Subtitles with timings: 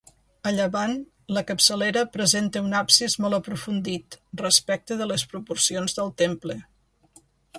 [0.49, 0.93] A llevant,
[1.37, 6.57] la capçalera presenta un absis molt aprofundit, respecte de les proporcions del temple.